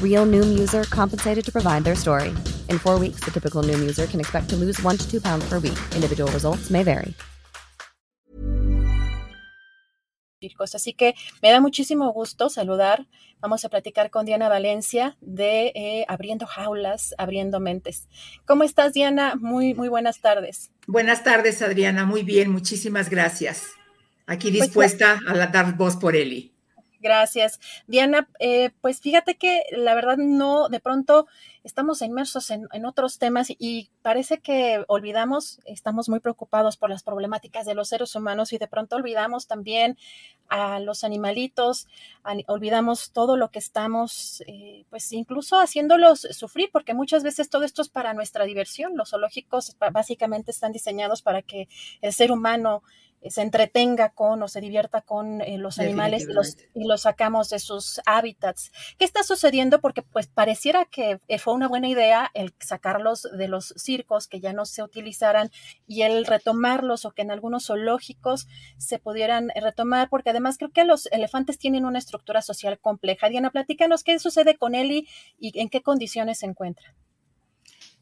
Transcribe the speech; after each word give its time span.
Real 0.00 0.24
Noom 0.24 0.58
user 0.58 0.84
compensated 0.84 1.44
to 1.44 1.52
provide 1.52 1.84
their 1.84 1.94
story. 1.94 2.34
In 2.70 2.78
four 2.78 2.98
weeks, 2.98 3.20
the 3.20 3.30
typical 3.30 3.62
Noom 3.62 3.80
user 3.80 4.06
can 4.06 4.20
expect 4.20 4.48
to 4.48 4.56
lose 4.56 4.82
one 4.82 4.96
to 4.96 5.06
two 5.10 5.20
pounds 5.20 5.46
per 5.46 5.58
week. 5.58 5.78
Individual 5.94 6.32
results 6.32 6.70
may 6.70 6.82
vary. 6.82 7.14
Así 10.74 10.92
que 10.92 11.14
me 11.42 11.50
da 11.50 11.60
muchísimo 11.60 12.12
gusto 12.12 12.48
saludar. 12.48 13.06
Vamos 13.40 13.64
a 13.64 13.68
platicar 13.68 14.10
con 14.10 14.26
Diana 14.26 14.48
Valencia 14.48 15.16
de 15.20 15.72
eh, 15.74 16.04
Abriendo 16.08 16.46
Jaulas, 16.46 17.14
Abriendo 17.18 17.60
Mentes. 17.60 18.08
¿Cómo 18.46 18.64
estás, 18.64 18.92
Diana? 18.92 19.34
Muy, 19.36 19.74
muy 19.74 19.88
buenas 19.88 20.20
tardes. 20.20 20.70
Buenas 20.86 21.24
tardes, 21.24 21.62
Adriana. 21.62 22.04
Muy 22.04 22.22
bien, 22.22 22.50
muchísimas 22.50 23.10
gracias. 23.10 23.72
Aquí 24.26 24.50
pues 24.50 24.64
dispuesta 24.64 25.20
a 25.26 25.46
dar 25.46 25.76
voz 25.76 25.96
por 25.96 26.16
Eli. 26.16 26.55
Gracias. 27.06 27.60
Diana, 27.86 28.28
eh, 28.40 28.70
pues 28.80 29.00
fíjate 29.00 29.36
que 29.36 29.62
la 29.70 29.94
verdad 29.94 30.16
no, 30.16 30.68
de 30.68 30.80
pronto 30.80 31.28
estamos 31.62 32.02
inmersos 32.02 32.50
en, 32.50 32.84
otros 32.84 33.20
temas 33.20 33.46
y 33.48 33.90
parece 34.02 34.38
que 34.38 34.84
olvidamos, 34.88 35.60
estamos 35.66 36.08
muy 36.08 36.18
preocupados 36.18 36.76
por 36.76 36.90
las 36.90 37.04
problemáticas 37.04 37.64
de 37.64 37.76
los 37.76 37.90
seres 37.90 38.16
humanos 38.16 38.52
y 38.52 38.58
de 38.58 38.66
pronto 38.66 38.96
olvidamos 38.96 39.46
también 39.46 39.96
a 40.48 40.80
los 40.80 41.04
animalitos, 41.04 41.86
olvidamos 42.48 43.12
todo 43.12 43.36
lo 43.36 43.52
que 43.52 43.60
estamos, 43.60 44.42
eh, 44.48 44.84
pues 44.90 45.12
incluso 45.12 45.60
haciéndolos 45.60 46.26
sufrir, 46.32 46.70
porque 46.72 46.92
muchas 46.92 47.22
veces 47.22 47.50
todo 47.50 47.62
esto 47.62 47.82
es 47.82 47.88
para 47.88 48.14
nuestra 48.14 48.46
diversión. 48.46 48.96
Los 48.96 49.10
zoológicos 49.10 49.76
básicamente 49.92 50.50
están 50.50 50.72
diseñados 50.72 51.22
para 51.22 51.42
que 51.42 51.68
el 52.00 52.12
ser 52.12 52.32
humano 52.32 52.82
se 53.30 53.42
entretenga 53.42 54.10
con 54.10 54.42
o 54.42 54.48
se 54.48 54.60
divierta 54.60 55.02
con 55.02 55.40
eh, 55.40 55.58
los 55.58 55.78
animales 55.78 56.24
y 56.28 56.32
los, 56.32 56.56
y 56.74 56.84
los, 56.86 57.02
sacamos 57.02 57.50
de 57.50 57.58
sus 57.58 58.00
hábitats. 58.06 58.72
¿Qué 58.98 59.04
está 59.04 59.22
sucediendo? 59.22 59.80
Porque 59.80 60.02
pues 60.02 60.26
pareciera 60.26 60.84
que 60.84 61.18
eh, 61.28 61.38
fue 61.38 61.54
una 61.54 61.68
buena 61.68 61.88
idea 61.88 62.30
el 62.34 62.54
sacarlos 62.60 63.28
de 63.36 63.48
los 63.48 63.74
circos 63.76 64.28
que 64.28 64.40
ya 64.40 64.52
no 64.52 64.66
se 64.66 64.82
utilizaran 64.82 65.50
y 65.86 66.02
el 66.02 66.26
retomarlos 66.26 67.04
o 67.04 67.12
que 67.12 67.22
en 67.22 67.30
algunos 67.30 67.66
zoológicos 67.66 68.48
se 68.78 68.98
pudieran 68.98 69.50
retomar, 69.54 70.08
porque 70.08 70.30
además 70.30 70.58
creo 70.58 70.70
que 70.70 70.84
los 70.84 71.06
elefantes 71.12 71.58
tienen 71.58 71.84
una 71.84 71.98
estructura 71.98 72.42
social 72.42 72.78
compleja. 72.78 73.28
Diana, 73.28 73.50
platícanos 73.50 74.04
qué 74.04 74.18
sucede 74.18 74.56
con 74.56 74.74
Eli 74.74 75.08
y 75.38 75.58
en 75.60 75.68
qué 75.68 75.82
condiciones 75.82 76.38
se 76.38 76.46
encuentra. 76.46 76.94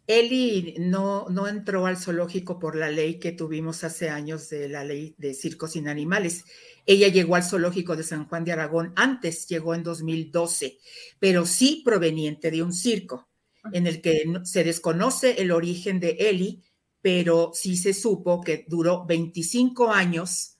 Eli 0.06 0.76
no, 0.78 1.26
no 1.30 1.48
entró 1.48 1.86
al 1.86 1.96
zoológico 1.96 2.58
por 2.58 2.76
la 2.76 2.90
ley 2.90 3.18
que 3.18 3.32
tuvimos 3.32 3.84
hace 3.84 4.10
años 4.10 4.50
de 4.50 4.68
la 4.68 4.84
ley 4.84 5.14
de 5.16 5.32
circos 5.32 5.72
sin 5.72 5.88
animales. 5.88 6.44
Ella 6.84 7.08
llegó 7.08 7.36
al 7.36 7.44
zoológico 7.44 7.96
de 7.96 8.02
San 8.02 8.28
Juan 8.28 8.44
de 8.44 8.52
Aragón 8.52 8.92
antes, 8.96 9.48
llegó 9.48 9.74
en 9.74 9.82
2012, 9.82 10.78
pero 11.18 11.46
sí 11.46 11.82
proveniente 11.84 12.50
de 12.50 12.62
un 12.62 12.72
circo 12.72 13.28
en 13.72 13.86
el 13.86 14.02
que 14.02 14.24
se 14.44 14.62
desconoce 14.62 15.40
el 15.40 15.50
origen 15.50 16.00
de 16.00 16.10
Eli, 16.20 16.62
pero 17.00 17.52
sí 17.54 17.76
se 17.76 17.94
supo 17.94 18.42
que 18.42 18.66
duró 18.68 19.06
25 19.06 19.90
años 19.90 20.58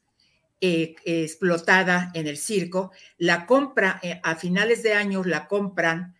eh, 0.60 0.94
explotada 1.04 2.10
en 2.15 2.27
el 2.27 2.38
circo. 2.38 2.93
La 3.19 3.44
compra, 3.44 4.00
eh, 4.03 4.21
a 4.22 4.37
finales 4.37 4.83
de 4.83 4.94
año 4.94 5.22
la 5.22 5.47
compran 5.47 6.15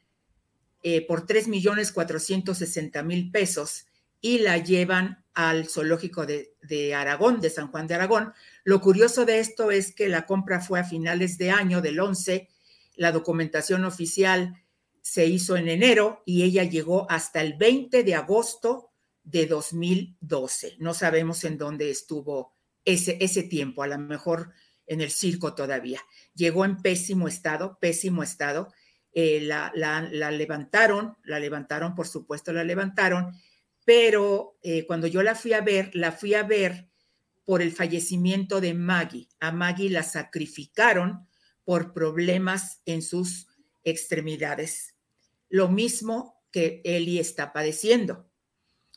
eh, 0.87 1.07
por 1.07 1.25
3 1.25 1.49
millones 1.49 1.93
460 1.93 3.03
mil 3.03 3.31
pesos 3.31 3.87
y 4.21 4.41
la 4.41 4.59
llevan 4.59 5.25
al 5.33 5.67
zoológico 5.67 6.27
de, 6.27 6.55
de, 6.61 6.95
Aragón, 6.95 7.41
de 7.41 7.49
San 7.49 7.69
Juan 7.69 7.87
de 7.87 7.95
Aragón. 7.95 8.35
Lo 8.65 8.83
curioso 8.83 9.25
de 9.25 9.41
esto 9.41 9.71
es 9.71 9.95
que 9.95 10.09
la 10.09 10.27
compra 10.27 10.61
fue 10.61 10.79
a 10.79 10.85
finales 10.85 11.39
de 11.39 11.51
año, 11.51 11.81
del 11.81 11.99
11, 11.99 12.51
la 12.97 13.13
documentación 13.13 13.87
oficial 13.87 14.63
se 15.01 15.25
hizo 15.25 15.57
en 15.57 15.71
enero 15.71 16.23
y 16.27 16.43
ella 16.43 16.65
llegó 16.65 17.11
hasta 17.11 17.41
el 17.41 17.55
20 17.55 18.05
de 18.05 18.15
agosto 18.15 18.91
de 19.23 19.47
2012. 19.47 20.77
No 20.81 20.93
sabemos 20.93 21.45
en 21.45 21.57
dónde 21.57 21.89
estuvo 21.91 22.53
ese, 22.85 23.17
ese 23.23 23.43
tiempo, 23.43 23.83
a 23.83 23.87
lo 23.87 23.99
mejor 23.99 24.53
en 24.87 25.01
el 25.01 25.11
circo 25.11 25.55
todavía. 25.55 26.03
Llegó 26.35 26.67
en 26.67 26.77
pésimo 26.77 27.27
estado, 27.27 27.79
pésimo 27.81 28.23
estado 28.23 28.71
eh, 29.17 29.41
la, 29.43 29.71
levantaron, 30.33 31.17
la 31.23 31.39
levantaron, 31.39 31.95
por 31.95 32.09
supuesto, 32.09 32.53
la 32.53 32.65
levantaron, 32.65 33.33
pero 33.85 34.59
eh, 34.63 34.85
cuando 34.87 35.07
yo 35.07 35.23
la 35.23 35.37
fui 35.37 35.53
a 35.53 35.61
ver, 35.61 35.95
la 35.95 36.11
fui 36.11 36.35
a 36.35 36.43
ver 36.43 36.89
por 37.45 37.63
el 37.63 37.71
fallecimiento 37.71 38.61
de 38.61 38.75
Maggie. 38.75 39.29
A 39.39 39.53
Maggie 39.53 39.89
la 39.89 40.03
sacrificaron 40.03 41.29
por 41.63 41.93
problemas 41.93 42.81
en 42.87 43.03
sus 43.03 43.47
extremidades. 43.85 44.97
Lo 45.49 45.69
mismo 45.69 46.43
que 46.51 46.81
Eli 46.85 47.21
está 47.21 47.53
padeciendo. 47.53 48.29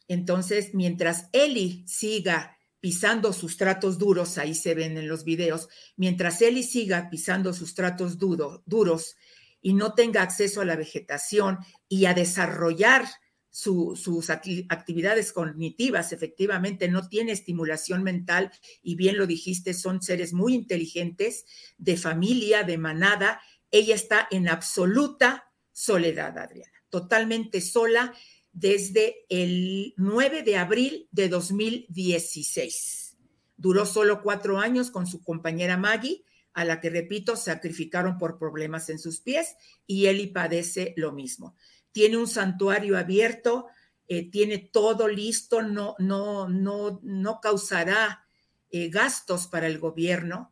Entonces, 0.08 0.74
mientras 0.74 1.30
Eli 1.32 1.84
siga 1.88 2.58
pisando 2.80 3.34
sus 3.34 3.58
tratos 3.58 4.00
duros, 4.00 4.40
ahí 4.40 4.56
se 4.56 4.74
ven 4.74 4.98
en 4.98 5.08
los 5.08 5.24
videos, 5.26 5.70
mientras 5.96 6.42
Eli 6.42 6.64
siga 6.64 7.10
pisando 7.12 7.54
sus 7.54 7.76
tratos 7.76 8.18
duros 8.18 9.16
y 9.62 9.74
no 9.74 9.94
tenga 9.94 10.22
acceso 10.22 10.62
a 10.62 10.66
la 10.66 10.76
vegetación 10.76 11.60
y 11.88 12.06
a 12.06 12.14
desarrollar 12.14 13.06
sus 13.50 14.30
actividades 14.30 15.32
cognitivas, 15.32 16.14
efectivamente 16.14 16.90
no 16.90 17.10
tiene 17.10 17.32
estimulación 17.32 18.04
mental 18.04 18.52
y 18.84 18.96
bien 18.96 19.18
lo 19.18 19.26
dijiste, 19.26 19.74
son 19.74 20.02
seres 20.04 20.32
muy 20.32 20.54
inteligentes, 20.54 21.46
de 21.78 21.98
familia, 21.98 22.62
de 22.64 22.78
manada. 22.78 23.42
Ella 23.72 23.96
está 23.96 24.28
en 24.30 24.48
absoluta 24.48 25.52
soledad, 25.72 26.38
Adriana, 26.38 26.72
totalmente 26.90 27.62
sola 27.62 28.14
desde 28.52 29.26
el 29.28 29.96
9 29.98 30.44
de 30.44 30.58
abril 30.58 31.10
de 31.12 31.28
2016. 31.28 33.18
Duró 33.56 33.88
solo 33.88 34.22
cuatro 34.22 34.60
años 34.60 34.92
con 34.92 35.08
su 35.08 35.24
compañera 35.24 35.78
Maggie 35.78 36.24
a 36.58 36.66
la 36.66 36.82
que, 36.82 36.90
repito, 36.90 37.36
sacrificaron 37.36 38.18
por 38.18 38.40
problemas 38.40 38.90
en 38.90 38.98
sus 38.98 39.20
pies 39.22 39.58
y 39.86 40.08
Eli 40.08 40.26
padece 40.26 40.96
lo 40.98 41.12
mismo. 41.12 41.56
Tiene 41.92 42.18
un 42.18 42.28
santuario 42.28 42.98
abierto, 42.98 43.68
eh, 44.08 44.32
tiene 44.32 44.58
todo 44.58 45.08
listo, 45.08 45.62
no, 45.62 45.94
no, 46.00 46.50
no, 46.50 47.00
no 47.04 47.42
causará 47.42 48.26
eh, 48.72 48.90
gastos 48.90 49.46
para 49.46 49.68
el 49.68 49.78
gobierno 49.78 50.52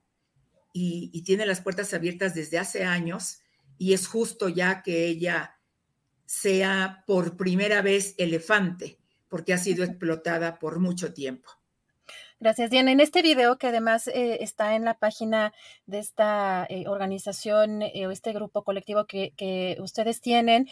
y, 0.73 1.09
y 1.11 1.23
tiene 1.23 1.47
las 1.47 1.61
puertas 1.61 1.91
abiertas 1.95 2.35
desde 2.35 2.59
hace 2.59 2.83
años 2.83 3.39
y 3.79 3.93
es 3.93 4.05
justo 4.05 4.47
ya 4.47 4.83
que 4.83 5.07
ella 5.07 5.59
sea 6.27 7.03
por 7.07 7.35
primera 7.35 7.81
vez 7.81 8.13
elefante, 8.19 8.99
porque 9.27 9.53
ha 9.53 9.57
sido 9.57 9.83
explotada 9.83 10.59
por 10.59 10.79
mucho 10.79 11.15
tiempo. 11.15 11.49
Gracias, 12.45 12.69
Diana. 12.69 12.91
En 12.91 12.99
este 12.99 13.23
video, 13.23 13.57
que 13.57 13.65
además 13.65 14.07
eh, 14.07 14.37
está 14.41 14.75
en 14.75 14.85
la 14.85 14.93
página 14.93 15.51
de 15.87 15.97
esta 15.97 16.67
eh, 16.69 16.87
organización 16.87 17.81
eh, 17.81 18.05
o 18.05 18.11
este 18.11 18.33
grupo 18.33 18.63
colectivo 18.63 19.05
que, 19.07 19.75
ustedes 19.81 20.21
tienen, 20.21 20.69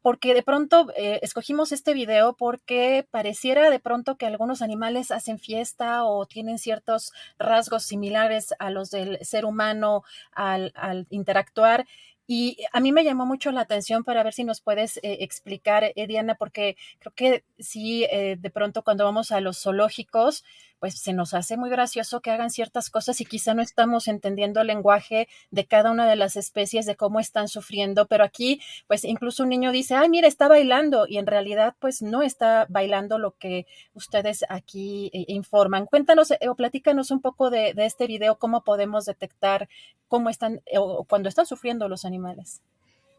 porque 0.00 0.32
de 0.32 0.42
pronto 0.42 0.86
escogimos 0.96 1.72
este 1.72 1.92
video 1.92 2.34
porque 2.38 3.06
pareciera 3.10 3.68
de 3.68 3.80
pronto 3.80 4.16
que 4.16 4.24
algunos 4.24 4.62
animales 4.62 5.10
hacen 5.10 5.38
fiesta 5.38 6.06
o 6.06 6.24
tienen 6.24 6.56
ciertos 6.56 7.12
rasgos 7.38 7.82
similares 7.82 8.54
a 8.58 8.70
los 8.70 8.90
del 8.90 9.18
ser 9.20 9.44
humano 9.44 10.02
al, 10.32 10.72
interactuar 11.10 11.84
Y 12.26 12.56
a 12.72 12.80
mí 12.80 12.92
me 12.92 13.04
llamó 13.04 13.26
mucho 13.26 13.52
la 13.52 13.60
atención 13.60 14.04
para 14.04 14.22
ver 14.22 14.32
si 14.32 14.44
nos 14.44 14.62
puedes 14.62 14.98
explicar, 15.02 15.84
eh, 15.84 16.06
Diana, 16.06 16.34
porque 16.34 16.76
creo 16.98 17.12
que 17.12 17.44
sí, 17.58 18.06
de 18.10 18.50
pronto 18.50 18.82
cuando 18.82 19.04
vamos 19.04 19.32
a 19.32 19.40
los 19.40 19.60
zoológicos, 19.60 20.44
pues 20.80 20.98
se 20.98 21.12
nos 21.12 21.34
hace 21.34 21.56
muy 21.56 21.70
gracioso 21.70 22.20
que 22.20 22.30
hagan 22.30 22.50
ciertas 22.50 22.90
cosas 22.90 23.20
y 23.20 23.26
quizá 23.26 23.54
no 23.54 23.62
estamos 23.62 24.08
entendiendo 24.08 24.62
el 24.62 24.66
lenguaje 24.66 25.28
de 25.50 25.66
cada 25.66 25.90
una 25.90 26.08
de 26.08 26.16
las 26.16 26.36
especies, 26.36 26.86
de 26.86 26.96
cómo 26.96 27.20
están 27.20 27.48
sufriendo, 27.48 28.06
pero 28.06 28.24
aquí, 28.24 28.60
pues 28.88 29.04
incluso 29.04 29.42
un 29.42 29.50
niño 29.50 29.72
dice, 29.72 29.94
ay, 29.94 30.08
mira, 30.08 30.26
está 30.26 30.48
bailando 30.48 31.06
y 31.06 31.18
en 31.18 31.26
realidad, 31.26 31.74
pues 31.78 32.02
no 32.02 32.22
está 32.22 32.66
bailando 32.70 33.18
lo 33.18 33.32
que 33.32 33.66
ustedes 33.94 34.44
aquí 34.48 35.10
informan. 35.12 35.86
Cuéntanos 35.86 36.32
o 36.48 36.54
platícanos 36.54 37.10
un 37.10 37.20
poco 37.20 37.50
de, 37.50 37.74
este 37.76 38.06
video, 38.06 38.38
cómo 38.38 38.64
podemos 38.64 39.04
detectar 39.04 39.68
cómo 40.08 40.30
están 40.30 40.62
o 40.76 41.04
cuando 41.04 41.28
están 41.28 41.46
sufriendo 41.46 41.88
los 41.88 42.04
animales. 42.04 42.62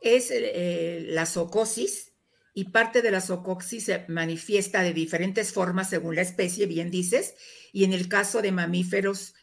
Es 0.02 0.32
eh, 0.32 1.06
la 1.10 1.28
socosis 1.28 2.11
y 2.54 2.66
parte 2.66 3.02
de 3.02 3.12
la 3.12 3.22
socosis 3.22 3.86
se 3.86 4.06
manifiesta 4.08 4.82
de 4.82 4.94
diferentes 4.94 5.54
formas 5.54 5.90
según 5.90 6.16
la 6.16 6.22
especie, 6.22 6.66
bien 6.66 6.92
dices, 6.92 7.36
y 7.72 7.84
en 7.84 7.94
el 7.94 8.10
caso 8.10 8.42
de 8.42 8.52
mamíferos 8.52 9.34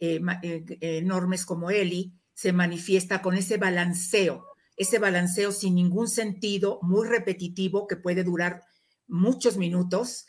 eh, 0.00 0.20
eh, 0.42 0.78
enormes 0.80 1.46
como 1.46 1.70
Eli, 1.70 2.12
se 2.34 2.52
manifiesta 2.52 3.20
con 3.20 3.36
ese 3.36 3.56
balanceo, 3.56 4.46
ese 4.76 4.98
balanceo 4.98 5.50
sin 5.50 5.74
ningún 5.74 6.08
sentido, 6.08 6.78
muy 6.82 7.08
repetitivo, 7.08 7.86
que 7.88 7.96
puede 7.96 8.22
durar 8.22 8.62
muchos 9.08 9.56
minutos. 9.56 10.26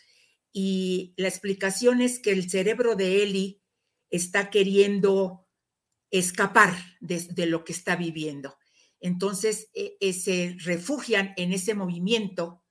Y 0.51 1.13
la 1.17 1.27
explicación 1.27 2.01
es 2.01 2.19
que 2.19 2.31
el 2.31 2.49
cerebro 2.49 2.95
de 2.95 3.21
Eli 3.21 3.61
está 4.09 4.49
queriendo 4.49 5.45
escapar 6.09 6.73
de, 6.99 7.45
lo 7.45 7.63
que 7.63 7.73
está 7.73 7.95
viviendo. 7.95 8.57
Entonces, 8.99 9.69
e, 9.73 9.97
e, 9.99 10.13
se 10.13 10.55
refugian 10.59 11.33
en 11.37 11.53
ese 11.53 11.73
movimiento 11.73 12.63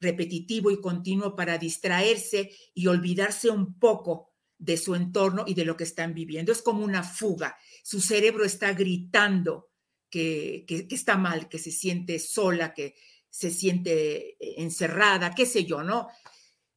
repetitivo 0.00 0.70
y 0.70 0.80
continuo 0.80 1.34
para 1.36 1.58
distraerse 1.58 2.50
y 2.74 2.86
olvidarse 2.86 3.50
un 3.50 3.78
poco 3.78 4.32
de 4.58 4.76
su 4.76 4.94
entorno 4.94 5.44
y 5.46 5.54
de 5.54 5.64
lo 5.64 5.76
que 5.76 5.84
están 5.84 6.14
viviendo. 6.14 6.52
Es 6.52 6.62
como 6.62 6.84
una 6.84 7.02
fuga. 7.02 7.56
Su 7.82 8.00
cerebro 8.00 8.44
está 8.44 8.72
gritando 8.72 9.70
que, 10.08 10.64
está 10.90 11.16
mal, 11.16 11.48
que 11.48 11.58
se 11.58 11.72
siente 11.72 12.18
sola, 12.18 12.72
que 12.72 12.94
se 13.28 13.50
siente 13.50 14.30
eh, 14.30 14.54
encerrada, 14.58 15.34
qué 15.34 15.44
sé 15.44 15.64
yo, 15.64 15.82
¿no? 15.82 16.08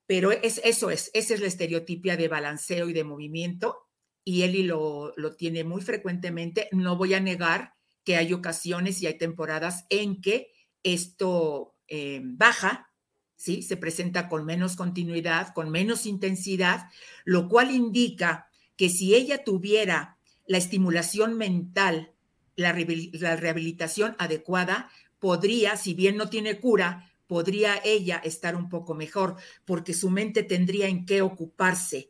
Pero 0.08 0.32
es, 0.32 0.60
eso 0.64 0.90
es, 0.90 1.12
esa 1.14 1.34
es 1.34 1.42
la 1.42 1.48
estereotipia 1.48 2.18
de 2.18 2.28
balanceo 2.28 2.90
y 2.90 2.94
de 2.94 3.04
movimiento 3.04 3.88
y 4.24 4.42
Eli 4.42 4.64
lo, 4.64 5.14
lo 5.16 5.36
tiene 5.36 5.64
muy 5.64 5.82
frecuentemente. 5.82 6.68
No 6.72 6.98
voy 6.98 7.14
a 7.14 7.20
negar 7.20 7.77
que 8.08 8.16
hay 8.16 8.32
ocasiones 8.32 9.02
y 9.02 9.08
hay 9.08 9.18
temporadas 9.18 9.86
en 9.90 10.22
que 10.22 10.54
esto 10.82 11.76
eh, 11.90 12.22
baja, 12.24 12.90
¿sí? 13.36 13.62
Se 13.64 13.76
presenta 13.76 14.30
con 14.30 14.46
menos 14.46 14.78
continuidad, 14.78 15.54
con 15.54 15.70
menos 15.70 16.06
intensidad, 16.06 16.88
lo 17.26 17.50
cual 17.50 17.70
indica 17.70 18.48
que 18.78 18.88
si 18.88 19.14
ella 19.14 19.44
tuviera 19.44 20.20
la 20.46 20.58
estimulación 20.58 21.38
mental, 21.38 22.14
la, 22.56 22.74
la 23.12 23.36
rehabilitación 23.36 24.16
adecuada, 24.20 24.90
podría, 25.20 25.76
si 25.76 25.94
bien 25.94 26.16
no 26.16 26.30
tiene 26.30 26.62
cura, 26.62 27.12
podría 27.28 27.74
ella 27.84 28.22
estar 28.24 28.56
un 28.56 28.70
poco 28.70 28.94
mejor, 28.94 29.36
porque 29.66 29.94
su 29.94 30.10
mente 30.10 30.44
tendría 30.44 30.88
en 30.88 31.06
qué 31.06 31.22
ocuparse 31.22 32.10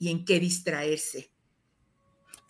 y 0.00 0.10
en 0.10 0.24
qué 0.24 0.40
distraerse. 0.40 1.30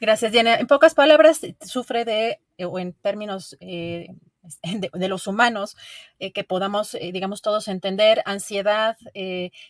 Gracias, 0.00 0.32
Diana. 0.32 0.54
En 0.54 0.66
pocas 0.66 0.94
palabras, 0.94 1.42
sufre 1.60 2.06
de, 2.06 2.40
o 2.64 2.78
en 2.78 2.92
términos 2.94 3.56
eh, 3.60 4.08
de, 4.92 5.08
los 5.08 5.26
humanos, 5.26 5.76
eh, 6.18 6.32
que 6.32 6.44
podamos, 6.44 6.96
digamos, 7.00 7.42
todos 7.42 7.68
entender, 7.68 8.22
ansiedad, 8.24 8.96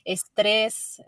estrés, 0.05 1.03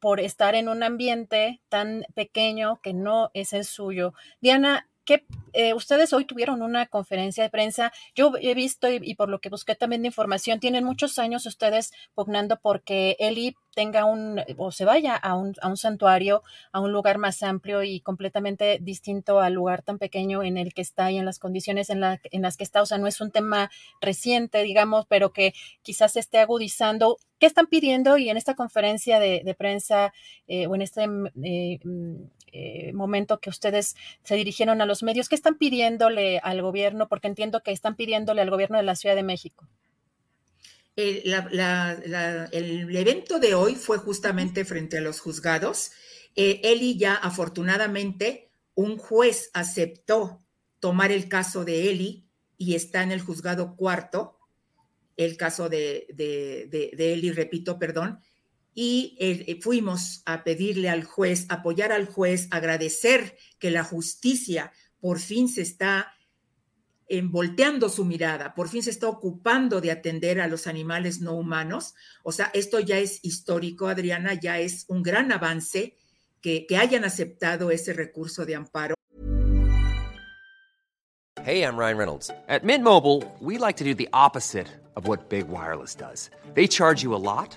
por 0.00 0.18
estar 0.18 0.54
en 0.54 0.68
un 0.68 0.82
ambiente 0.82 1.60
tan 1.68 2.06
pequeño 2.14 2.80
que 2.82 2.94
no 2.94 3.30
es 3.34 3.52
el 3.52 3.64
suyo. 3.66 4.14
Diana, 4.40 4.89
que 5.10 5.24
eh, 5.52 5.74
ustedes 5.74 6.12
hoy 6.12 6.24
tuvieron 6.24 6.62
una 6.62 6.86
conferencia 6.86 7.42
de 7.42 7.50
prensa. 7.50 7.92
Yo 8.14 8.32
he 8.40 8.54
visto 8.54 8.88
y, 8.88 9.16
por 9.16 9.28
lo 9.28 9.40
que 9.40 9.48
busqué 9.48 9.74
también 9.74 10.02
de 10.02 10.08
información, 10.08 10.60
tienen 10.60 10.84
muchos 10.84 11.18
años 11.18 11.46
ustedes 11.46 11.92
pugnando 12.14 12.60
porque 12.62 13.16
Eli 13.18 13.56
tenga 13.74 14.04
un 14.04 14.40
o 14.56 14.70
se 14.70 14.84
vaya 14.84 15.16
a 15.16 15.34
un, 15.34 15.54
a 15.62 15.68
un 15.68 15.76
santuario, 15.76 16.44
a 16.70 16.78
un 16.78 16.92
lugar 16.92 17.18
más 17.18 17.42
amplio 17.42 17.82
y 17.82 18.00
completamente 18.00 18.78
distinto 18.80 19.40
al 19.40 19.54
lugar 19.54 19.82
tan 19.82 19.98
pequeño 19.98 20.44
en 20.44 20.56
el 20.56 20.74
que 20.74 20.82
está 20.82 21.10
y 21.10 21.18
en 21.18 21.24
las 21.24 21.40
condiciones 21.40 21.90
en, 21.90 22.00
la, 22.00 22.20
en 22.30 22.42
las 22.42 22.56
que 22.56 22.62
está. 22.62 22.80
O 22.80 22.86
sea, 22.86 22.98
no 22.98 23.08
es 23.08 23.20
un 23.20 23.32
tema 23.32 23.68
reciente, 24.00 24.62
digamos, 24.62 25.06
pero 25.08 25.32
que 25.32 25.54
quizás 25.82 26.12
se 26.12 26.20
esté 26.20 26.38
agudizando. 26.38 27.16
¿Qué 27.40 27.46
están 27.46 27.66
pidiendo? 27.66 28.16
Y 28.16 28.28
en 28.28 28.36
esta 28.36 28.54
conferencia 28.54 29.18
de, 29.18 29.56
prensa 29.58 30.12
eh, 30.46 30.68
o 30.68 30.74
en 30.76 30.82
este 30.82 31.08
eh, 31.42 31.80
eh, 32.52 32.92
momento 32.92 33.38
que 33.38 33.50
ustedes 33.50 33.96
se 34.22 34.34
dirigieron 34.34 34.80
a 34.80 34.86
los 34.86 35.02
medios, 35.02 35.28
¿qué 35.28 35.34
están 35.34 35.56
pidiéndole 35.56 36.38
al 36.42 36.62
gobierno? 36.62 37.08
Porque 37.08 37.28
entiendo 37.28 37.62
que 37.62 37.72
están 37.72 37.96
pidiéndole 37.96 38.42
al 38.42 38.50
gobierno 38.50 38.76
de 38.76 38.82
la 38.82 38.96
Ciudad 38.96 39.14
de 39.14 39.22
México. 39.22 39.68
El, 40.96 41.32
evento 42.96 43.38
de 43.38 43.54
hoy 43.54 43.74
fue 43.74 43.98
justamente 43.98 44.64
frente 44.64 44.98
a 44.98 45.00
los 45.00 45.20
juzgados. 45.20 45.92
Eh, 46.36 46.60
Eli 46.64 46.98
ya 46.98 47.14
afortunadamente 47.14 48.50
un 48.74 48.98
juez 48.98 49.50
aceptó 49.54 50.42
tomar 50.78 51.12
el 51.12 51.28
caso 51.28 51.64
de 51.64 51.90
Eli 51.90 52.26
y 52.56 52.74
está 52.74 53.02
en 53.02 53.12
el 53.12 53.20
juzgado 53.20 53.76
cuarto, 53.76 54.38
el 55.16 55.36
caso 55.36 55.68
de, 55.68 56.06
de, 56.12 56.68
de 56.70 57.12
Eli, 57.12 57.30
repito, 57.30 57.78
perdón, 57.78 58.20
y 58.74 59.16
eh, 59.20 59.58
fuimos 59.60 60.22
a 60.26 60.44
pedirle 60.44 60.88
al 60.88 61.04
juez, 61.04 61.46
apoyar 61.48 61.92
al 61.92 62.06
juez, 62.06 62.48
agradecer 62.50 63.36
que 63.58 63.70
la 63.70 63.84
justicia 63.84 64.72
por 65.00 65.18
fin 65.18 65.48
se 65.48 65.62
está 65.62 66.14
volteando 67.24 67.88
su 67.88 68.04
mirada, 68.04 68.54
por 68.54 68.68
fin 68.68 68.84
se 68.84 68.90
está 68.90 69.08
ocupando 69.08 69.80
de 69.80 69.90
atender 69.90 70.40
a 70.40 70.46
los 70.46 70.68
animales 70.68 71.20
no 71.20 71.34
humanos. 71.34 71.94
O 72.22 72.30
sea, 72.30 72.50
esto 72.54 72.78
ya 72.78 72.98
es 72.98 73.18
histórico, 73.24 73.88
Adriana, 73.88 74.34
ya 74.34 74.60
es 74.60 74.84
un 74.86 75.02
gran 75.02 75.32
avance 75.32 75.96
que, 76.40 76.66
que 76.66 76.76
hayan 76.76 77.04
aceptado 77.04 77.72
ese 77.72 77.92
recurso 77.92 78.46
de 78.46 78.54
amparo. 78.54 78.94
Hey, 81.42 81.62
I'm 81.62 81.76
Ryan 81.76 81.96
Reynolds. 81.96 82.30
At 82.48 82.64
Mint 82.64 82.84
Mobile, 82.84 83.24
we 83.40 83.56
like 83.56 83.78
to 83.78 83.84
do 83.84 83.94
the 83.94 84.08
opposite 84.12 84.68
of 84.94 85.08
what 85.08 85.28
Big 85.30 85.48
Wireless 85.48 85.94
does. 85.94 86.30
They 86.54 86.68
charge 86.68 87.02
you 87.02 87.14
a 87.14 87.18
lot. 87.18 87.56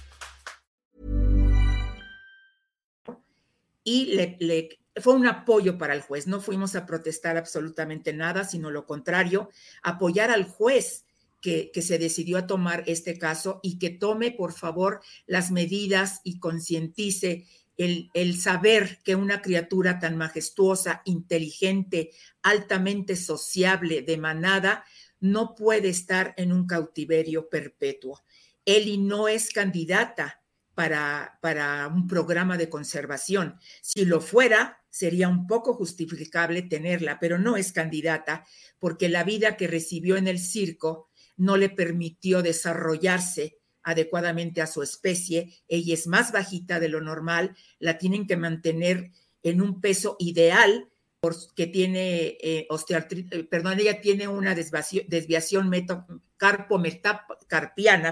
Y 3.83 4.05
le, 4.39 4.79
fue 4.97 5.13
un 5.13 5.27
apoyo 5.27 5.77
para 5.77 5.93
el 5.93 6.01
juez. 6.01 6.27
No 6.27 6.41
fuimos 6.41 6.75
a 6.75 6.85
protestar 6.85 7.37
absolutamente 7.37 8.13
nada, 8.13 8.43
sino 8.43 8.71
lo 8.71 8.85
contrario, 8.85 9.49
apoyar 9.83 10.29
al 10.29 10.45
juez 10.45 11.05
que, 11.41 11.71
se 11.81 11.97
decidió 11.97 12.37
a 12.37 12.47
tomar 12.47 12.83
este 12.85 13.17
caso 13.17 13.59
y 13.63 13.79
que 13.79 13.89
tome, 13.89 14.31
por 14.31 14.53
favor, 14.53 15.01
las 15.25 15.51
medidas 15.51 16.21
y 16.23 16.39
concientice 16.39 17.47
el, 17.77 18.11
el, 18.13 18.39
saber 18.39 18.99
que 19.03 19.15
una 19.15 19.41
criatura 19.41 19.97
tan 19.97 20.17
majestuosa, 20.17 21.01
inteligente, 21.05 22.11
altamente 22.43 23.15
sociable, 23.15 24.03
de 24.03 24.17
manada, 24.17 24.85
no 25.19 25.55
puede 25.55 25.89
estar 25.89 26.35
en 26.37 26.51
un 26.51 26.67
cautiverio 26.67 27.49
perpetuo. 27.49 28.21
Eli 28.65 28.99
no 28.99 29.27
es 29.27 29.49
candidata 29.49 30.40
para, 30.81 31.37
para 31.41 31.87
un 31.89 32.07
programa 32.07 32.57
de 32.57 32.67
conservación. 32.67 33.59
Si 33.83 34.03
lo 34.03 34.19
fuera, 34.19 34.81
sería 34.89 35.27
un 35.27 35.45
poco 35.45 35.75
justificable 35.75 36.63
tenerla, 36.63 37.19
pero 37.19 37.37
no 37.37 37.55
es 37.55 37.71
candidata 37.71 38.47
porque 38.79 39.07
la 39.07 39.23
vida 39.23 39.57
que 39.57 39.67
recibió 39.67 40.17
en 40.17 40.27
el 40.27 40.39
circo 40.39 41.11
no 41.37 41.55
le 41.55 41.69
permitió 41.69 42.41
desarrollarse 42.41 43.59
adecuadamente 43.83 44.59
a 44.59 44.65
su 44.65 44.81
especie. 44.81 45.53
Ella 45.67 45.93
es 45.93 46.07
más 46.07 46.31
bajita 46.31 46.79
de 46.79 46.89
lo 46.89 46.99
normal, 46.99 47.55
la 47.77 47.99
tienen 47.99 48.25
que 48.25 48.37
mantener 48.37 49.11
en 49.43 49.61
un 49.61 49.81
peso 49.81 50.15
ideal 50.17 50.89
porque 51.19 51.67
tiene 51.67 52.37
eh, 52.41 52.67
eh, 52.67 53.43
perdón, 53.43 53.79
ella 53.79 54.01
tiene 54.01 54.27
una 54.27 54.55
desviación, 54.55 55.05
desviación 55.07 55.69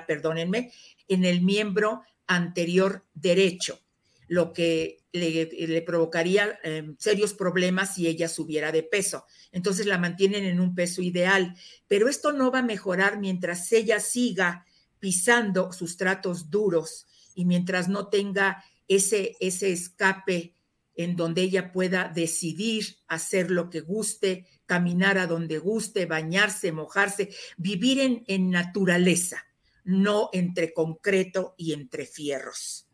perdónenme, 0.05 0.71
en 1.07 1.25
el 1.25 1.41
miembro 1.41 2.03
anterior 2.29 3.05
derecho, 3.15 3.81
lo 4.27 4.53
que 4.53 4.99
le, 5.11 5.81
provocaría 5.81 6.59
em, 6.63 6.95
serios 6.99 7.33
problemas 7.33 7.95
si 7.95 8.07
ella 8.07 8.29
subiera 8.29 8.71
de 8.71 8.83
peso. 8.83 9.25
Entonces 9.51 9.87
la 9.87 9.97
mantienen 9.97 10.45
en 10.45 10.59
un 10.59 10.75
peso 10.75 11.01
ideal, 11.01 11.55
pero 11.87 12.07
esto 12.07 12.31
no 12.31 12.51
va 12.51 12.59
a 12.59 12.63
mejorar 12.63 13.19
mientras 13.19 13.71
ella 13.71 13.99
siga 13.99 14.65
pisando 14.99 15.73
sustratos 15.73 16.51
duros 16.51 17.07
y 17.33 17.45
mientras 17.45 17.89
no 17.89 18.07
tenga 18.07 18.63
ese, 18.87 19.35
ese 19.39 19.71
escape 19.71 20.53
en 20.95 21.15
donde 21.15 21.41
ella 21.41 21.71
pueda 21.71 22.11
decidir 22.13 22.97
hacer 23.07 23.49
lo 23.49 23.69
que 23.69 23.79
guste, 23.79 24.45
caminar 24.67 25.17
a 25.17 25.25
donde 25.25 25.57
guste, 25.57 26.05
bañarse, 26.05 26.71
mojarse, 26.71 27.29
vivir 27.57 27.99
en, 27.99 28.23
en 28.27 28.51
naturaleza, 28.51 29.45
no 29.83 30.29
entre 30.33 30.73
concreto 30.73 31.55
y 31.57 31.73
entre 31.73 32.05
fierros. 32.05 32.87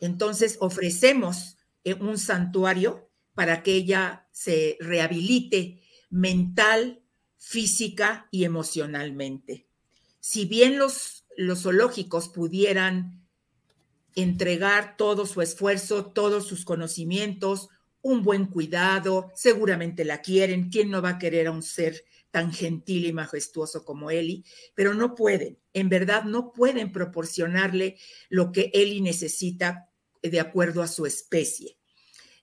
Entonces 0.00 0.56
ofrecemos 0.60 1.56
eh, 1.84 1.94
un 1.94 2.18
santuario 2.18 3.08
para 3.34 3.62
que 3.62 3.74
ella 3.74 4.28
se 4.32 4.76
rehabilite 4.80 5.80
mental, 6.10 7.02
física 7.38 8.28
y 8.30 8.44
emocionalmente. 8.44 9.66
Si 10.20 10.44
bien 10.44 10.78
los, 10.78 11.24
los 11.36 11.62
zoológicos 11.62 12.28
pudieran 12.28 13.22
entregar 14.14 14.96
todo 14.96 15.26
su 15.26 15.40
esfuerzo, 15.40 16.06
todos 16.06 16.46
sus 16.46 16.64
conocimientos, 16.64 17.68
un 18.02 18.22
buen 18.22 18.46
cuidado, 18.46 19.32
seguramente 19.34 20.04
la 20.04 20.20
quieren, 20.20 20.70
¿quién 20.70 20.90
no 20.90 21.00
va 21.00 21.10
a 21.10 21.18
querer 21.18 21.46
a 21.46 21.52
un 21.52 21.62
ser 21.62 22.04
tan 22.30 22.52
gentil 22.52 23.06
y 23.06 23.12
majestuoso 23.12 23.84
como 23.84 24.10
Eli? 24.10 24.44
Pero 24.74 24.94
no 24.94 25.14
pueden, 25.14 25.58
en 25.72 25.88
verdad 25.88 26.24
no 26.24 26.52
pueden 26.52 26.92
proporcionarle 26.92 27.96
lo 28.28 28.52
que 28.52 28.70
Eli 28.74 29.00
necesita 29.00 29.88
de 30.20 30.40
acuerdo 30.40 30.82
a 30.82 30.88
su 30.88 31.06
especie. 31.06 31.78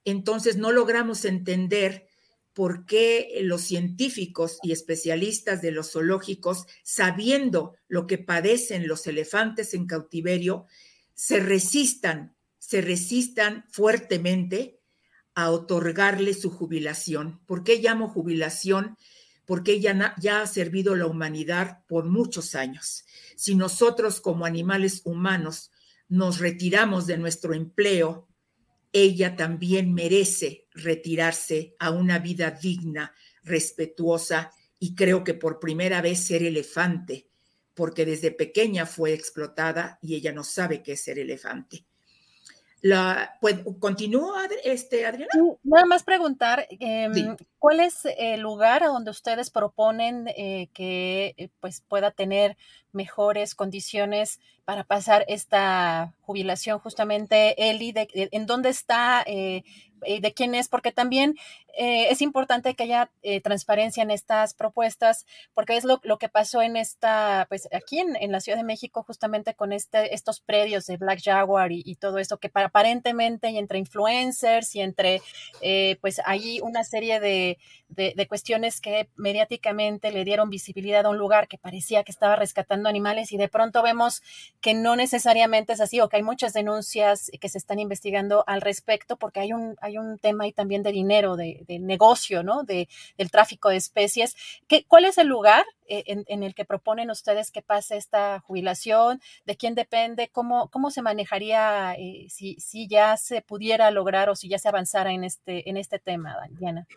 Entonces 0.05 0.57
no 0.57 0.71
logramos 0.71 1.25
entender 1.25 2.07
por 2.53 2.85
qué 2.85 3.39
los 3.41 3.61
científicos 3.61 4.59
y 4.63 4.71
especialistas 4.71 5.61
de 5.61 5.71
los 5.71 5.91
zoológicos, 5.91 6.65
sabiendo 6.83 7.75
lo 7.87 8.07
que 8.07 8.17
padecen 8.17 8.87
los 8.87 9.07
elefantes 9.07 9.73
en 9.73 9.87
cautiverio, 9.87 10.65
se 11.13 11.39
resistan, 11.39 12.35
se 12.57 12.81
resistan 12.81 13.65
fuertemente 13.69 14.78
a 15.43 15.51
otorgarle 15.51 16.34
su 16.34 16.50
jubilación. 16.50 17.39
¿Por 17.46 17.63
qué 17.63 17.77
llamo 17.77 18.10
jubilación? 18.10 18.98
Porque 19.46 19.74
ella 19.74 20.13
ya 20.19 20.41
ha 20.41 20.48
servido 20.48 20.93
a 20.93 20.98
la 20.98 21.08
humanidad 21.08 21.86
por 21.88 22.05
muchos 22.05 22.55
años. 22.55 23.05
Si 23.36 23.55
nosotros 23.55 24.19
como 24.19 24.46
animales 24.46 25.01
humanos 25.05 25.72
nos 26.10 26.39
retiramos 26.39 27.08
de 27.08 27.17
nuestro 27.17 27.53
empleo, 27.53 28.27
ella 28.91 29.36
también 29.36 29.93
merece 29.93 30.67
retirarse 30.72 31.75
a 31.79 31.91
una 31.91 32.19
vida 32.19 32.51
digna, 32.51 33.13
respetuosa 33.43 34.51
y 34.77 34.93
creo 34.93 35.24
que 35.24 35.36
por 35.36 35.60
primera 35.60 36.01
vez 36.01 36.19
ser 36.19 36.43
elefante, 36.43 37.29
porque 37.74 38.05
desde 38.05 38.31
pequeña 38.31 38.86
fue 38.86 39.13
explotada 39.13 40.00
y 40.01 40.15
ella 40.15 40.34
no 40.34 40.43
sabe 40.43 40.84
qué 40.84 40.93
es 40.93 41.01
ser 41.01 41.19
elefante. 41.19 41.86
La, 42.81 43.38
pues, 43.41 43.57
¿Continúa, 43.79 44.48
este, 44.63 45.05
Adriana? 45.05 45.31
nada 45.63 45.86
más 45.86 46.03
preguntar, 46.03 46.65
em, 46.69 47.36
¿cuál 47.57 47.81
es 47.81 48.05
el 48.17 48.39
lugar 48.39 48.83
a 48.83 48.88
donde 48.88 49.12
ustedes 49.12 49.50
proponen 49.50 50.27
eh, 50.29 50.69
que 50.74 51.36
eh, 51.38 51.50
pues, 51.59 51.81
pueda 51.81 52.12
tener 52.12 52.55
mejores 52.93 53.53
condiciones 53.53 54.39
para 54.63 54.83
pasar 54.83 55.25
esta 55.27 56.13
jubilación 56.21 56.79
justamente 56.79 57.69
Eli, 57.69 57.91
de, 57.91 58.07
en 58.13 58.45
dónde 58.45 58.69
está, 58.69 59.24
eh, 59.25 59.63
de 60.01 60.33
quién 60.33 60.55
es, 60.55 60.67
porque 60.67 60.91
también 60.91 61.35
eh, 61.77 62.07
es 62.09 62.21
importante 62.21 62.73
que 62.73 62.83
haya 62.83 63.09
eh, 63.21 63.41
transparencia 63.41 64.03
en 64.03 64.11
estas 64.11 64.53
propuestas, 64.53 65.25
porque 65.53 65.77
es 65.77 65.85
lo, 65.85 65.99
que 66.17 66.29
pasó 66.29 66.61
en 66.61 66.75
esta, 66.75 67.45
pues 67.49 67.69
aquí 67.71 67.99
en, 67.99 68.31
la 68.31 68.41
Ciudad 68.41 68.57
de 68.57 68.63
México, 68.63 69.03
justamente 69.03 69.53
con 69.53 69.71
este, 69.71 70.13
estos 70.13 70.41
predios 70.41 70.85
de 70.87 70.97
Black 70.97 71.21
Jaguar 71.23 71.71
y, 71.71 71.95
todo 71.95 72.17
esto, 72.17 72.37
que 72.37 72.49
para, 72.49 72.67
aparentemente 72.67 73.49
y 73.49 73.57
entre 73.57 73.79
influencers 73.79 74.75
y 74.75 74.81
entre, 74.81 75.21
pues 76.01 76.21
ahí 76.25 76.59
una 76.61 76.83
serie 76.83 77.19
de, 77.19 77.57
de 77.89 78.27
cuestiones 78.27 78.81
que 78.81 79.09
mediáticamente 79.15 80.11
le 80.11 80.23
dieron 80.23 80.49
visibilidad 80.49 81.05
a 81.05 81.09
un 81.09 81.17
lugar 81.17 81.47
que 81.47 81.57
parecía 81.57 82.03
que 82.03 82.11
estaba 82.11 82.35
rescatando 82.35 82.89
animales 82.89 83.31
y 83.31 83.37
de 83.37 83.47
pronto 83.47 83.81
vemos 83.81 84.21
que 84.61 84.73
no 84.73 84.95
necesariamente 84.95 85.73
es 85.73 85.81
así 85.81 85.99
o 85.99 86.09
que 86.09 86.17
hay 86.17 86.23
muchas 86.23 86.53
denuncias 86.53 87.31
que 87.39 87.49
se 87.49 87.57
están 87.57 87.79
investigando 87.79 88.43
al 88.47 88.61
respecto 88.61 89.17
porque 89.17 89.39
hay 89.39 89.53
un, 89.53 89.75
hay 89.81 89.88
un 89.98 90.17
tema 90.19 90.43
ahí 90.43 90.51
también 90.51 90.84
de 90.84 90.91
dinero, 90.91 91.36
de, 91.36 91.65
negocio, 91.81 92.43
¿no? 92.43 92.63
De, 92.63 92.88
del 93.17 93.31
tráfico 93.31 93.69
de 93.69 93.77
especies. 93.77 94.36
¿Qué, 94.67 94.86
¿Cuál 94.88 95.05
es 95.05 95.17
el 95.17 95.27
lugar 95.27 95.65
eh, 95.88 96.03
en, 96.05 96.43
el 96.43 96.53
que 96.53 96.65
proponen 96.65 97.10
ustedes 97.10 97.51
que 97.51 97.62
pase 97.62 97.98
esta 97.98 98.39
jubilación? 98.41 99.22
¿De 99.46 99.55
quién 99.55 99.75
depende? 99.75 100.29
¿Cómo, 100.29 100.69
cómo 100.69 100.91
se 100.91 101.01
manejaría 101.01 101.96
eh, 101.96 102.27
si, 102.29 102.55
si 102.60 102.88
ya 102.88 103.17
se 103.17 103.41
pudiera 103.41 103.91
lograr 103.91 104.29
o 104.29 104.36
si 104.36 104.50
ya 104.50 104.60
se 104.60 104.69
avanzara 104.69 105.12
en 105.12 105.24
este, 105.24 105.69
en 105.69 105.77
este 105.77 106.00
tema, 106.00 106.36
Diana? 106.51 106.88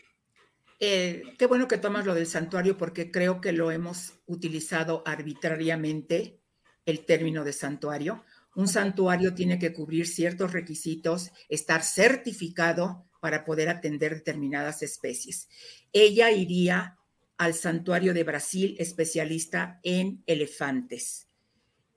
Eh, 0.85 1.37
qué 1.39 1.47
bueno 1.47 1.69
que 1.69 1.79
tomas 1.79 2.05
lo 2.05 2.13
del 2.13 2.27
santuario 2.27 2.77
porque 2.77 3.13
creo 3.13 3.41
que 3.41 3.53
lo 3.53 3.71
hemos 3.71 4.15
utilizado 4.27 5.05
arbitrariamente 5.07 6.41
el 6.87 7.05
término 7.05 7.45
de 7.45 7.53
santuario. 7.53 8.25
Un 8.55 8.69
santuario 8.69 9.35
tiene 9.35 9.59
que 9.59 9.73
cubrir 9.73 10.07
ciertos 10.07 10.53
requisitos, 10.53 11.31
estar 11.49 11.83
certificado 11.83 13.07
para 13.21 13.45
poder 13.45 13.69
atender 13.69 14.15
determinadas 14.15 14.83
especies. 14.83 15.49
Ella 15.93 16.31
iría 16.31 16.99
al 17.39 17.55
santuario 17.55 18.15
de 18.15 18.25
Brasil 18.25 18.77
especialista 18.79 19.81
en 19.83 20.23
elefantes 20.27 21.29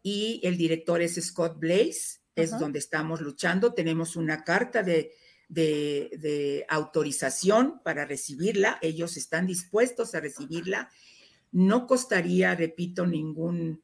y 0.01 0.39
el 0.43 0.57
director 0.57 1.01
es 1.01 1.15
Scott 1.15 1.59
Blaze, 1.59 2.19
es 2.35 2.51
donde 2.59 2.79
estamos 2.79 3.21
luchando. 3.21 3.73
Tenemos 3.73 4.15
una 4.15 4.43
carta 4.43 4.83
de 4.83 5.11
de, 5.47 6.65
autorización 6.69 7.81
para 7.83 8.05
recibirla. 8.05 8.77
Ellos 8.81 9.17
están 9.17 9.47
dispuestos 9.47 10.15
a 10.15 10.19
recibirla. 10.19 10.89
No 11.51 11.87
costaría, 11.87 12.55
repito, 12.55 13.05
ningún 13.05 13.83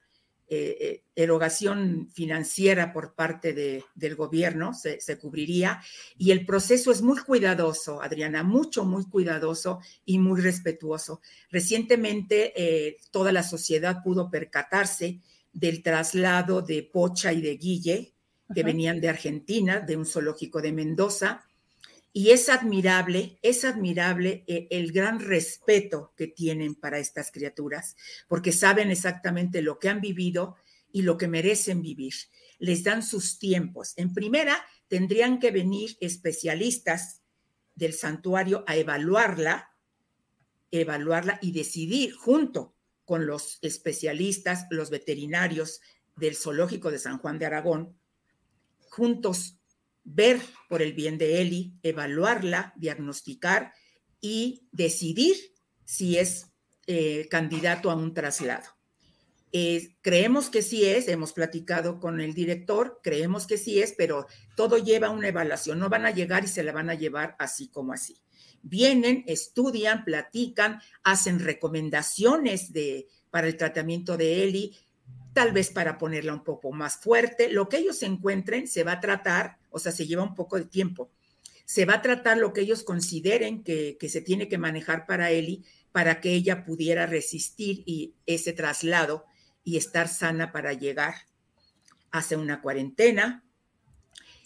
eh, 0.53 0.77
eh, 0.81 1.03
erogación 1.15 2.10
financiera 2.12 2.91
por 2.91 3.15
parte 3.15 3.53
del 3.53 4.15
gobierno, 4.17 4.74
se, 4.74 5.00
cubriría. 5.17 5.81
Y 6.17 6.31
el 6.31 6.46
proceso 6.46 6.91
es 6.91 7.01
muy 7.01 7.20
cuidadoso, 7.20 8.01
Adriana, 8.01 8.43
mucho, 8.43 8.84
muy 8.84 9.05
cuidadoso 9.05 9.79
y 10.03 10.20
muy 10.20 10.41
respetuoso. 10.41 11.22
Recientemente 11.51 12.51
eh, 12.53 12.98
toda 13.12 13.31
la 13.31 13.43
sociedad 13.43 14.03
pudo 14.03 14.29
percatarse 14.29 15.22
del 15.53 15.81
traslado 15.81 16.62
de 16.62 16.84
Pocha 16.84 17.31
y 17.31 17.39
de 17.39 17.55
Guille, 17.55 18.13
que 18.53 18.63
venían 18.63 19.00
de 19.00 19.08
Argentina, 19.08 19.79
de 19.79 19.96
un 19.96 20.05
zoológico 20.05 20.62
de 20.62 20.74
Mendoza, 20.74 21.46
y 22.13 22.32
es 22.32 22.50
admirable, 22.50 23.39
es 23.41 23.63
admirable 23.63 24.44
eh, 24.48 24.68
el 24.72 24.91
gran 24.91 25.20
respeto 25.20 26.13
que 26.18 26.27
tienen 26.27 26.75
para 26.75 27.00
estas 27.00 27.32
criaturas, 27.32 27.96
porque 28.27 28.51
saben 28.51 28.91
exactamente 28.91 29.62
lo 29.62 29.80
que 29.80 29.89
han 29.89 30.01
vivido 30.01 30.56
y 30.91 31.03
lo 31.03 31.18
que 31.18 31.27
merecen 31.27 31.82
vivir. 31.82 32.13
Les 32.60 32.84
dan 32.84 33.01
sus 33.01 33.39
tiempos. 33.39 33.94
En 33.96 34.13
primera, 34.13 34.58
tendrían 34.88 35.39
que 35.39 35.51
venir 35.51 35.98
especialistas 36.01 37.22
del 37.75 37.94
santuario 37.94 38.65
a 38.68 38.75
evaluarla, 38.75 39.72
evaluarla 40.70 41.39
y 41.41 41.53
decidir 41.53 42.13
junto 42.13 42.75
con 43.06 43.25
los 43.25 43.58
especialistas, 43.62 44.68
los 44.70 44.89
veterinarios 44.89 45.82
del 46.18 46.36
zoológico 46.36 46.91
de 46.91 47.00
San 47.00 47.18
Juan 47.20 47.39
de 47.39 47.46
Aragón, 47.46 47.98
juntos 48.89 49.61
ver 50.03 50.41
por 50.70 50.81
el 50.81 50.93
bien 50.93 51.17
de 51.17 51.41
Eli, 51.41 51.74
evaluarla, 51.84 52.74
diagnosticar 52.75 53.74
y 54.20 54.67
decidir 54.72 55.36
si 55.84 56.17
es 56.17 56.48
eh, 56.88 57.27
candidato 57.29 57.91
a 57.91 57.96
un 57.96 58.13
traslado. 58.13 58.67
creemos 60.01 60.50
que 60.50 60.62
sí 60.62 60.86
es, 60.86 61.08
hemos 61.08 61.34
platicado 61.34 62.00
con 62.00 62.22
el 62.22 62.34
director, 62.34 63.01
creemos 63.03 63.46
que 63.46 63.58
sí 63.58 63.81
es, 63.81 63.93
pero 63.98 64.25
todo 64.55 64.77
lleva 64.77 65.10
una 65.10 65.27
evaluación, 65.27 65.79
no 65.79 65.89
van 65.89 66.05
a 66.05 66.12
llegar 66.12 66.46
y 66.46 66.48
se 66.48 66.63
la 66.63 66.72
van 66.72 66.89
a 66.89 66.96
llevar 66.96 67.36
así 67.38 67.67
como 67.67 67.93
así. 67.93 68.22
Vienen, 68.63 69.24
estudian, 69.27 70.05
platican, 70.05 70.79
hacen 71.03 71.39
recomendaciones 71.39 72.72
de, 72.72 73.08
para 73.29 73.48
el 73.48 73.58
tratamiento 73.58 74.17
de 74.17 74.43
Eli, 74.43 74.77
tal 75.34 75.51
vez 75.51 75.70
para 75.70 75.98
ponerla 75.98 76.34
un 76.34 76.43
poco 76.43 76.72
más 76.72 76.98
fuerte. 76.98 77.50
Lo 77.50 77.70
que 77.70 77.77
ellos 77.77 78.03
encuentren 78.03 78.67
se 78.67 78.84
va 78.84 78.93
a 78.93 79.00
tratar, 79.00 79.58
o 79.71 79.79
sea, 79.79 79.91
se 79.91 80.05
lleva 80.05 80.23
un 80.23 80.35
poco 80.35 80.57
de 80.57 80.65
tiempo. 80.65 81.11
Se 81.65 81.85
va 81.85 81.95
a 81.95 82.01
tratar 82.01 82.37
lo 82.37 82.53
que 82.53 82.61
ellos 82.61 82.83
consideren 82.83 83.63
que, 83.63 83.97
que 83.99 84.09
se 84.09 84.21
tiene 84.21 84.47
que 84.47 84.57
manejar 84.57 85.07
para 85.07 85.31
Eli 85.31 85.63
para 85.91 86.21
que 86.21 86.33
ella 86.33 86.63
pudiera 86.63 87.05
resistir 87.05 87.83
y 87.85 88.13
ese 88.25 88.53
traslado 88.53 89.25
y 89.63 89.77
estar 89.77 90.07
sana 90.07 90.51
para 90.51 90.73
llegar. 90.73 91.15
Hace 92.11 92.35
una 92.35 92.61
cuarentena, 92.61 93.43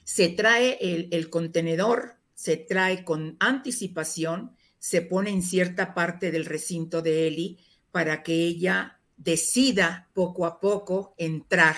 se 0.03 0.29
trae 0.29 0.77
el, 0.81 1.09
el 1.11 1.29
contenedor, 1.29 2.15
se 2.33 2.57
trae 2.57 3.03
con 3.03 3.37
anticipación, 3.39 4.55
se 4.77 5.01
pone 5.01 5.31
en 5.31 5.41
cierta 5.41 5.93
parte 5.93 6.31
del 6.31 6.45
recinto 6.45 7.01
de 7.01 7.27
Eli 7.27 7.59
para 7.91 8.23
que 8.23 8.33
ella 8.33 8.99
decida 9.17 10.09
poco 10.13 10.45
a 10.45 10.59
poco 10.59 11.15
entrar 11.17 11.77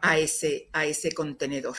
a 0.00 0.18
ese, 0.18 0.68
a 0.72 0.86
ese 0.86 1.12
contenedor. 1.12 1.76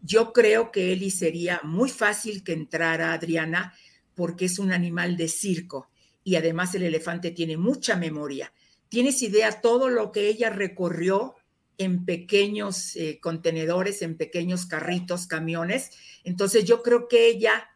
Yo 0.00 0.32
creo 0.32 0.70
que 0.70 0.92
Eli 0.92 1.10
sería 1.10 1.60
muy 1.64 1.90
fácil 1.90 2.44
que 2.44 2.52
entrara 2.52 3.12
Adriana 3.12 3.74
porque 4.14 4.46
es 4.46 4.58
un 4.58 4.72
animal 4.72 5.16
de 5.16 5.28
circo 5.28 5.90
y 6.24 6.34
además 6.36 6.74
el 6.74 6.82
elefante 6.82 7.30
tiene 7.30 7.56
mucha 7.56 7.96
memoria. 7.96 8.52
¿Tienes 8.88 9.22
idea 9.22 9.60
todo 9.60 9.88
lo 9.88 10.12
que 10.12 10.28
ella 10.28 10.50
recorrió 10.50 11.34
en 11.78 12.04
pequeños 12.04 12.96
eh, 12.96 13.18
contenedores, 13.20 14.02
en 14.02 14.16
pequeños 14.16 14.66
carritos, 14.66 15.26
camiones? 15.26 15.90
Entonces 16.24 16.64
yo 16.64 16.82
creo 16.82 17.08
que 17.08 17.28
ella 17.28 17.68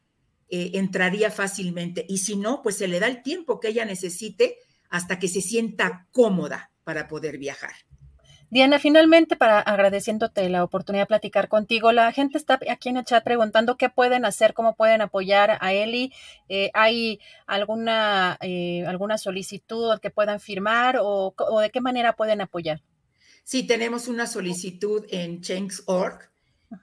eh, 0.48 0.72
entraría 0.74 1.30
fácilmente 1.30 2.04
y 2.08 2.18
si 2.18 2.36
no, 2.36 2.62
pues 2.62 2.76
se 2.76 2.88
le 2.88 2.98
da 2.98 3.06
el 3.06 3.22
tiempo 3.22 3.60
que 3.60 3.68
ella 3.68 3.84
necesite 3.84 4.56
hasta 4.88 5.18
que 5.18 5.28
se 5.28 5.40
sienta 5.40 6.08
cómoda 6.10 6.72
para 6.82 7.06
poder 7.06 7.38
viajar. 7.38 7.74
Diana, 8.50 8.80
finalmente, 8.80 9.36
para 9.36 9.60
agradeciéndote 9.60 10.48
la 10.48 10.64
oportunidad 10.64 11.04
de 11.04 11.06
platicar 11.06 11.48
contigo, 11.48 11.92
la 11.92 12.10
gente 12.10 12.36
está 12.36 12.58
aquí 12.68 12.88
en 12.88 12.96
el 12.96 13.04
chat 13.04 13.22
preguntando 13.22 13.76
qué 13.76 13.88
pueden 13.88 14.24
hacer, 14.24 14.54
cómo 14.54 14.74
pueden 14.74 15.02
apoyar 15.02 15.56
a 15.60 15.72
Eli. 15.72 16.12
Eh, 16.48 16.72
¿Hay 16.74 17.20
alguna, 17.46 18.38
eh, 18.40 18.84
alguna 18.88 19.18
solicitud 19.18 20.00
que 20.00 20.10
puedan 20.10 20.40
firmar 20.40 20.98
o, 21.00 21.32
de 21.60 21.70
qué 21.70 21.80
manera 21.80 22.16
pueden 22.16 22.40
apoyar? 22.40 22.82
Sí, 23.44 23.62
tenemos 23.62 24.08
una 24.08 24.26
solicitud 24.26 25.06
en 25.10 25.42
Change.org, 25.42 26.30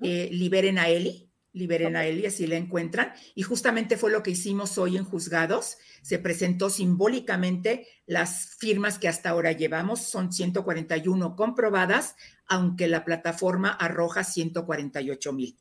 eh, 0.02 0.30
liberen 0.32 0.80
a 0.80 0.88
Eli 0.88 1.27
liberen 1.54 1.96
a 1.96 2.06
él 2.06 2.20
y 2.20 2.26
así 2.26 2.48
la 2.48 2.56
encuentran. 2.56 3.14
Y 3.36 3.44
justamente 3.44 3.98
fue 3.98 4.12
lo 4.12 4.24
que 4.24 4.32
hicimos 4.32 4.78
hoy 4.78 4.98
en 4.98 5.04
juzgados. 5.04 5.78
Se 6.02 6.20
presentó 6.20 6.70
simbólicamente 6.70 7.88
las 8.06 8.56
firmas 8.58 9.00
que 9.00 9.08
hasta 9.08 9.30
ahora 9.30 9.52
llevamos, 9.52 10.02
son 10.02 10.32
141 10.32 11.36
comprobadas, 11.36 12.16
aunque 12.48 12.88
la 12.88 13.04
plataforma 13.04 13.70
arroja 13.72 14.24
148 14.24 15.34
mil. 15.34 15.58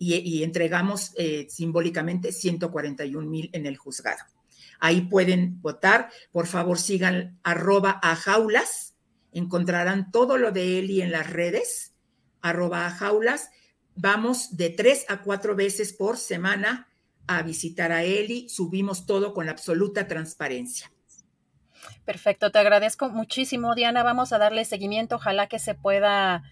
Y, 0.00 0.44
entregamos 0.44 1.12
eh, 1.16 1.48
simbólicamente 1.50 2.30
141 2.30 3.28
mil 3.28 3.50
en 3.52 3.66
el 3.66 3.76
juzgado. 3.76 4.22
Ahí 4.78 5.02
pueden 5.02 5.60
votar. 5.60 6.10
Por 6.30 6.46
favor, 6.46 6.78
sigan 6.78 7.40
arroba 7.42 7.98
a 8.00 8.14
jaulas. 8.14 8.94
Encontrarán 9.32 10.12
todo 10.12 10.38
lo 10.38 10.52
de 10.52 10.78
Eli 10.78 11.02
en 11.02 11.10
las 11.10 11.28
redes, 11.28 11.94
arroba 12.40 12.86
a 12.86 12.90
jaulas 12.90 13.50
Vamos 14.00 14.56
de 14.56 14.70
tres 14.70 15.04
a 15.08 15.22
cuatro 15.22 15.56
veces 15.56 15.92
por 15.92 16.18
semana 16.18 16.86
a 17.26 17.42
visitar 17.42 17.90
a 17.90 18.04
Eli. 18.04 18.48
Subimos 18.48 19.06
todo 19.06 19.34
con 19.34 19.48
absoluta 19.48 20.06
transparencia. 20.06 20.92
Perfecto, 22.04 22.52
te 22.52 22.60
agradezco 22.60 23.08
muchísimo, 23.08 23.74
Diana. 23.74 24.04
Vamos 24.04 24.32
a 24.32 24.38
darle 24.38 24.64
seguimiento. 24.64 25.16
Ojalá 25.16 25.48
que 25.48 25.58
se 25.58 25.74
pueda 25.74 26.44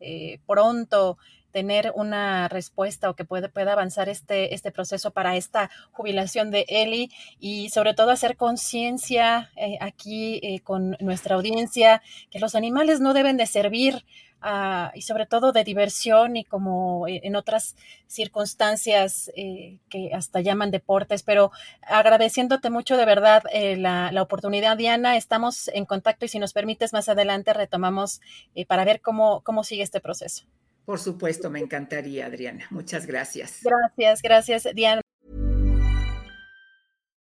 eh, 0.00 0.40
pronto 0.46 1.18
tener 1.52 1.92
una 1.94 2.48
respuesta 2.48 3.10
o 3.10 3.14
que 3.14 3.26
pueda, 3.26 3.48
pueda 3.48 3.72
avanzar 3.72 4.08
este, 4.08 4.54
este 4.54 4.72
proceso 4.72 5.10
para 5.10 5.36
esta 5.36 5.70
jubilación 5.92 6.50
de 6.50 6.64
Eli 6.68 7.10
y 7.38 7.68
sobre 7.68 7.92
todo 7.92 8.10
hacer 8.10 8.38
conciencia 8.38 9.50
eh, 9.56 9.76
aquí 9.80 10.40
eh, 10.42 10.60
con 10.60 10.96
nuestra 11.00 11.36
audiencia 11.36 12.02
que 12.30 12.40
los 12.40 12.54
animales 12.54 13.00
no 13.00 13.12
deben 13.12 13.36
de 13.36 13.46
servir 13.46 14.04
Ah, 14.42 14.92
y 14.94 15.02
sobre 15.02 15.26
todo 15.26 15.50
de 15.52 15.64
diversión 15.64 16.36
y 16.36 16.44
como 16.44 17.08
e, 17.08 17.20
en 17.24 17.36
otras 17.36 17.74
circunstancias 18.06 19.30
eh, 19.34 19.78
que 19.88 20.10
hasta 20.14 20.40
llaman 20.40 20.70
deportes, 20.70 21.22
pero 21.22 21.50
agradeciéndote 21.82 22.70
mucho 22.70 22.96
de 22.96 23.06
verdad 23.06 23.42
eh, 23.52 23.76
la, 23.76 24.10
oportunidad, 24.22 24.76
Diana, 24.76 25.16
estamos 25.16 25.68
en 25.68 25.84
contacto 25.84 26.26
y 26.26 26.28
si 26.28 26.38
nos 26.38 26.52
permites 26.52 26.92
más 26.92 27.08
adelante 27.08 27.54
retomamos 27.54 28.20
eh, 28.54 28.66
para 28.66 28.84
ver 28.84 29.00
cómo, 29.00 29.40
cómo 29.40 29.64
sigue 29.64 29.82
este 29.82 30.00
proceso. 30.00 30.44
Por 30.84 31.00
supuesto, 31.00 31.50
me 31.50 31.58
encantaría, 31.58 32.26
Adriana. 32.26 32.66
Muchas 32.70 33.06
gracias. 33.06 33.62
Gracias, 33.64 34.22
gracias, 34.22 34.68
Diana. 34.74 35.00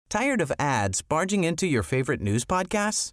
Tired 0.08 0.40
of 0.40 0.52
ads 0.58 1.02
barging 1.02 1.44
into 1.44 1.66
your 1.66 1.82
favorite 1.82 2.20
news 2.20 2.44
podcasts? 2.44 3.12